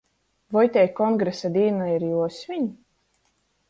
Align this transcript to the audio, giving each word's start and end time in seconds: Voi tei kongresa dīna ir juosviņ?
Voi 0.55 0.69
tei 0.77 0.89
kongresa 1.01 1.53
dīna 1.59 1.93
ir 1.95 2.09
juosviņ? 2.11 2.71